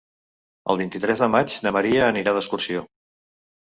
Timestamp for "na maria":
1.67-2.07